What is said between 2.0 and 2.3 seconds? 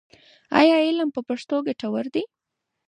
دی؟